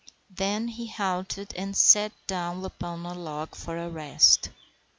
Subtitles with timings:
[0.31, 4.49] Then he halted and sat down upon a log for a rest.